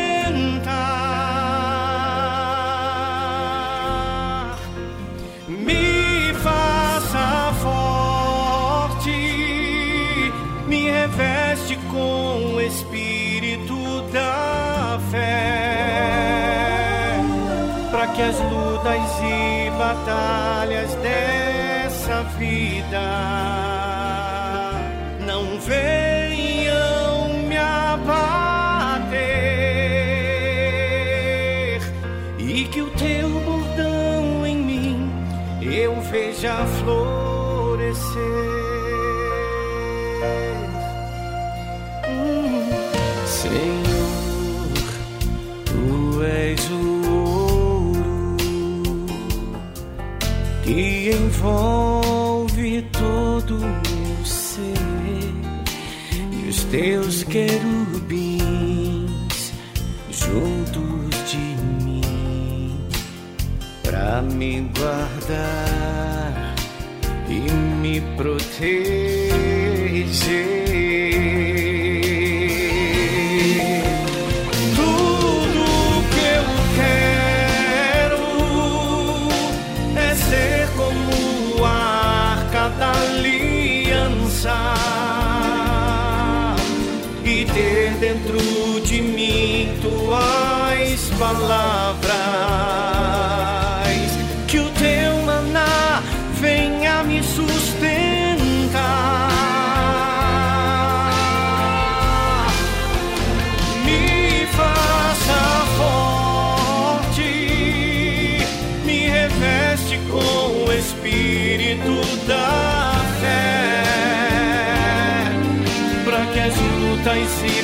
[19.95, 23.01] batalhas dessa vida
[25.25, 28.09] não venham me abater
[32.37, 35.09] e que o teu bordão em mim
[35.61, 37.04] eu veja florescer.
[50.71, 54.73] Envolve todo o meu ser
[56.31, 58.43] e os teus querubins
[60.09, 61.37] juntos de
[61.83, 62.77] mim
[63.83, 66.55] para me guardar
[67.29, 67.39] e
[67.81, 69.35] me proteger.
[87.99, 88.37] Dentro
[88.81, 92.04] de mim tuas palavras.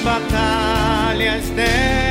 [0.03, 2.11] Lutas e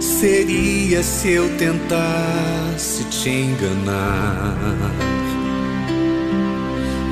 [0.00, 4.56] seria se eu tentasse te enganar,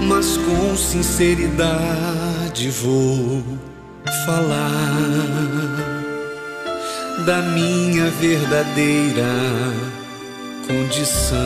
[0.06, 3.43] mas com sinceridade vou
[4.24, 5.98] falar
[7.27, 9.24] da minha verdadeira
[10.66, 11.39] condição.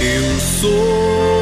[0.00, 1.33] Eu sou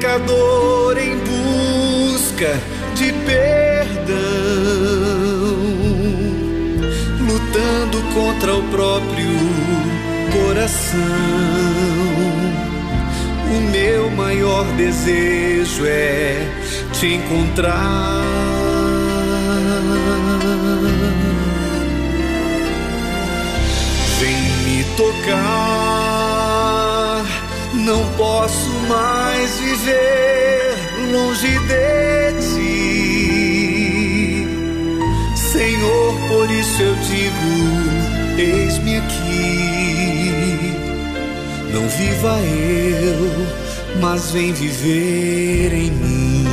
[0.00, 2.58] pecador em busca
[2.94, 4.16] de perdão,
[7.20, 9.28] lutando contra o próprio
[10.32, 10.96] coração
[13.50, 16.48] o meu maior desejo é
[16.92, 18.24] te encontrar.
[24.18, 25.24] Vem me tocar,
[27.74, 30.76] não posso mais viver
[31.12, 32.84] longe de ti.
[35.36, 37.50] Senhor, por isso eu digo:
[38.38, 39.80] eis-me aqui
[41.72, 43.46] não viva eu,
[44.00, 46.44] mas vem viver em mim.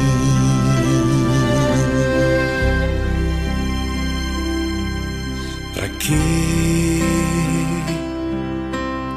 [5.73, 7.01] Pra que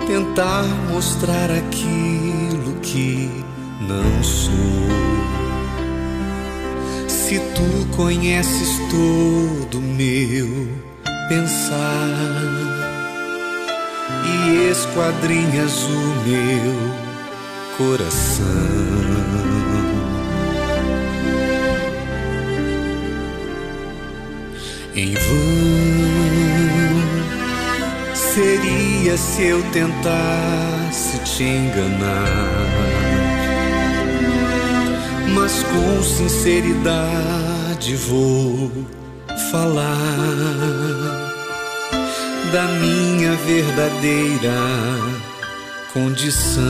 [0.06, 1.99] tentar mostrar aquilo
[2.92, 3.30] que
[3.80, 4.52] não sou?
[7.08, 10.68] Se tu conheces todo meu
[11.28, 12.08] pensar
[14.26, 16.74] e esquadrinhas o meu
[17.78, 18.80] coração.
[24.96, 26.10] Em vão
[28.14, 31.09] seria se eu tentasse
[31.42, 32.66] enganar,
[35.34, 38.70] mas com sinceridade vou
[39.50, 39.96] falar
[42.52, 44.58] da minha verdadeira
[45.92, 46.62] condição.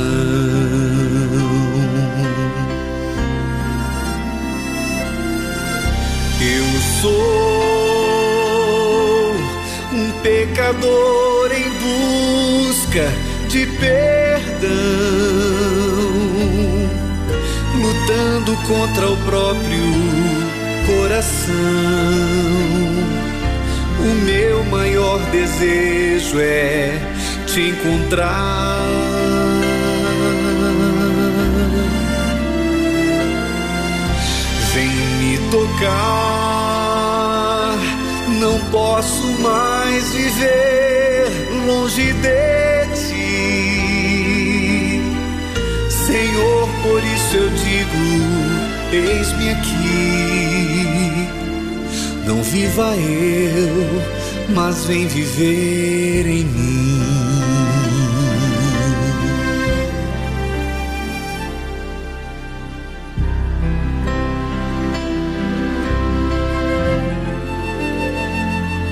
[6.41, 6.65] Eu
[7.01, 7.91] sou
[9.93, 14.71] um pecador em busca de perdão,
[17.75, 19.83] lutando contra o próprio
[20.87, 21.51] coração
[23.99, 26.99] o meu maior desejo é
[27.47, 28.87] te encontrar.
[34.73, 35.97] Vem me tocar,
[38.41, 41.27] não posso mais viver
[41.67, 42.60] longe de
[47.31, 48.03] isso eu digo:
[48.93, 51.29] eis-me aqui
[52.27, 54.03] não viva eu,
[54.55, 57.01] mas vem viver em mim.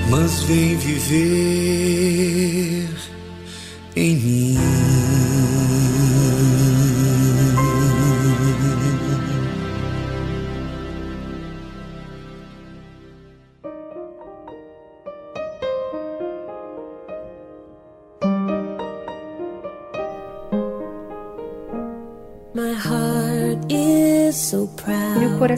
[0.09, 1.29] Mas vem viver
[3.95, 4.48] em mim.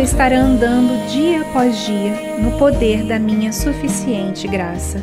[0.00, 4.98] você estará andando dia após dia no poder da minha suficiente graça.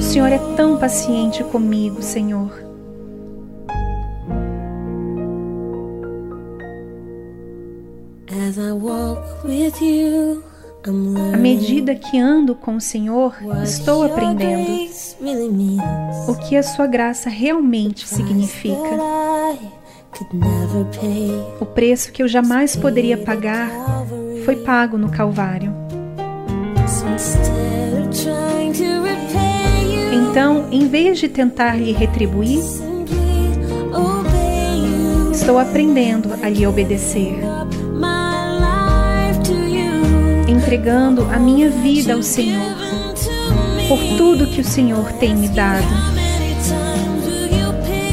[0.00, 2.52] Senhor é tão paciente comigo, Senhor.
[11.34, 13.34] À medida que ando com o Senhor,
[13.64, 14.88] estou aprendendo
[16.28, 18.96] o que a Sua graça realmente significa.
[21.60, 23.70] O preço que eu jamais poderia pagar
[24.44, 25.72] foi pago no Calvário.
[30.12, 32.62] Então, em vez de tentar lhe retribuir,
[35.32, 37.38] estou aprendendo a lhe obedecer,
[40.48, 42.76] entregando a minha vida ao Senhor,
[43.88, 46.17] por tudo que o Senhor tem me dado.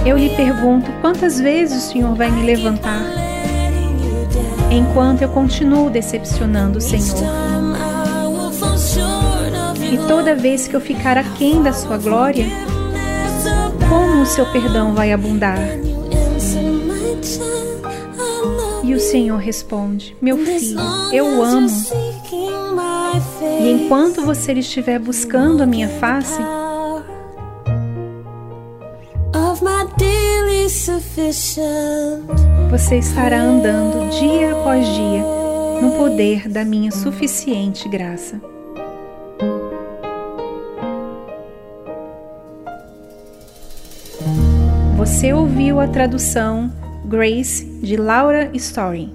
[0.06, 3.02] Eu lhe pergunto quantas vezes o Senhor vai me levantar,
[4.72, 7.24] enquanto eu continuo decepcionando o Senhor.
[9.92, 12.46] E toda vez que eu ficar aquém da sua glória,
[13.90, 15.58] como o seu perdão vai abundar?
[18.84, 20.80] E o Senhor responde: Meu filho,
[21.12, 21.70] eu amo.
[23.60, 26.40] E enquanto você estiver buscando a minha face,
[32.70, 35.24] você estará andando dia após dia
[35.82, 38.42] no poder da minha suficiente graça.
[44.98, 46.70] Você ouviu a tradução
[47.06, 49.15] Grace de Laura Story.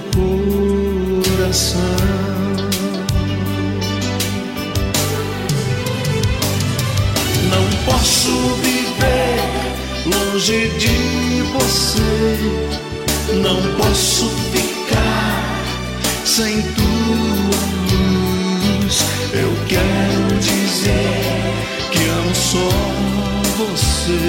[10.41, 12.01] longe de você.
[13.41, 15.63] Não posso ficar
[16.25, 17.61] sem tua
[17.91, 19.05] luz.
[19.33, 21.21] Eu quero dizer
[21.91, 22.69] que amo só
[23.57, 24.19] você,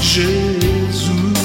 [0.00, 1.35] Jesus.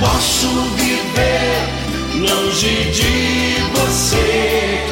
[0.00, 1.78] Posso viver
[2.14, 4.86] longe de você.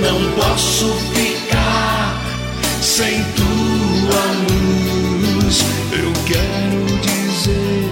[0.00, 2.20] Não posso ficar
[2.80, 5.64] sem tua luz.
[5.92, 7.88] Eu quero dizer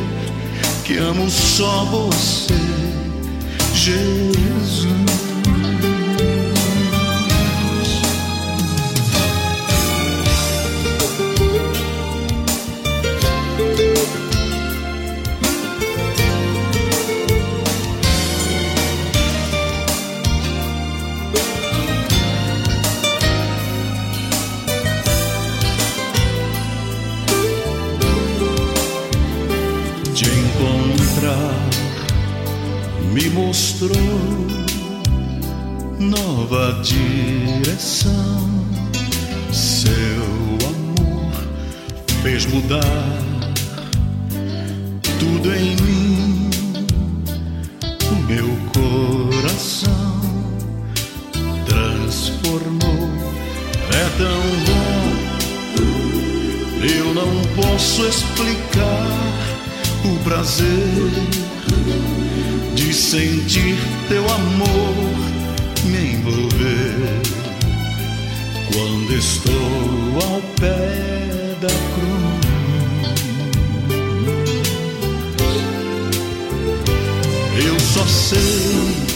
[0.84, 2.54] que amo só você,
[3.74, 4.29] Jesus.
[36.50, 38.10] Nova direção.
[39.52, 39.88] Seu
[40.68, 41.32] amor
[42.22, 42.82] fez mudar
[45.18, 46.50] tudo em mim,
[48.10, 50.20] o meu coração
[51.66, 53.08] transformou.
[53.92, 55.12] É tão bom,
[56.84, 59.06] eu não posso explicar
[60.04, 61.10] o prazer
[62.74, 63.76] de sentir
[64.08, 65.19] teu amor
[65.84, 67.20] me envolver
[68.72, 69.52] quando estou
[70.32, 72.40] ao pé da cruz.
[77.64, 79.10] Eu só sei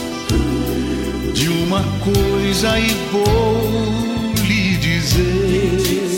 [1.32, 6.14] de uma coisa e vou lhe dizer.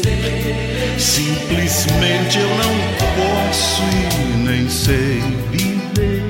[0.99, 2.75] Simplesmente eu não
[3.17, 5.21] posso e nem sei
[5.51, 6.23] viver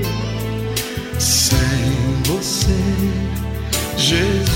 [1.19, 2.71] sem você,
[4.07, 4.47] Jesus.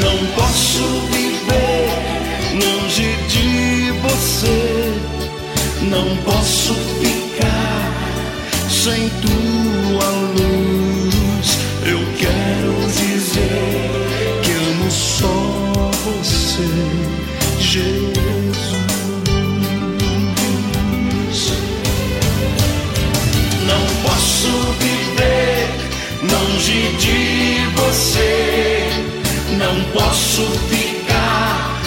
[0.00, 1.88] Não posso viver
[2.52, 4.94] longe de você,
[5.90, 7.92] não posso ficar
[8.70, 10.08] sem tua
[10.38, 11.58] luz.
[11.84, 16.62] Eu quero dizer que amo só você,
[17.58, 18.15] Jesus.
[30.16, 31.78] Posso ficar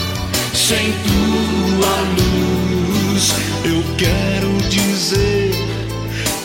[0.54, 3.34] sem tua luz.
[3.66, 5.52] Eu quero dizer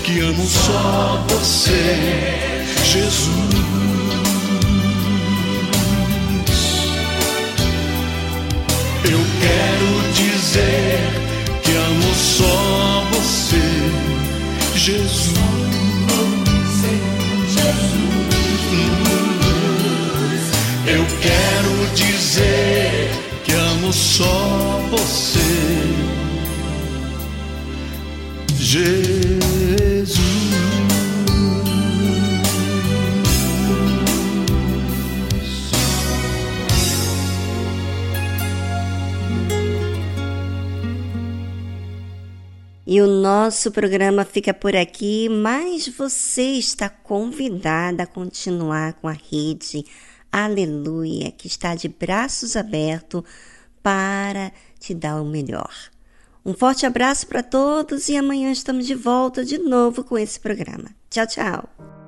[0.03, 2.33] que amo só você,
[2.85, 3.35] Jesus.
[9.05, 10.99] Eu quero dizer
[11.63, 13.61] que amo só você,
[14.75, 15.35] Jesus.
[20.87, 21.44] Eu quero
[21.95, 23.11] dizer
[23.45, 25.39] que amo só você,
[28.57, 29.45] Jesus.
[42.87, 49.13] E o nosso programa fica por aqui, mas você está convidada a continuar com a
[49.13, 49.85] rede
[50.37, 53.23] Aleluia, que está de braços abertos
[53.81, 54.51] para
[54.81, 55.73] te dar o melhor.
[56.45, 60.91] Um forte abraço para todos e amanhã estamos de volta de novo com esse programa.
[61.09, 62.04] Tchau, tchau.